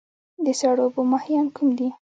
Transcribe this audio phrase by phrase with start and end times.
[0.45, 1.89] د سړو اوبو ماهیان کوم دي؟